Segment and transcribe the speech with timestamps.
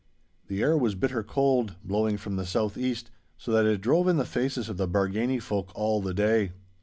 [0.47, 4.17] The air was bitter cold, blowing from the south east, so that it drove in
[4.17, 6.53] the faces of the Bargany folk all the day.